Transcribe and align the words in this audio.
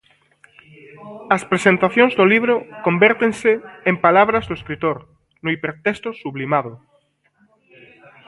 As 1.35 1.43
presentacións 1.51 2.13
do 2.19 2.25
libro 2.33 2.55
convértense, 2.87 3.51
en 3.89 3.95
palabras 4.05 4.43
do 4.45 4.57
escritor, 4.59 4.97
no 5.43 5.49
hipertexto 5.55 6.09
sublimado. 6.21 6.73